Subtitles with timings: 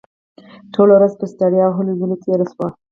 [0.73, 2.67] ټوله ورځ پر ستړیا او هلو ځلو تېره شوه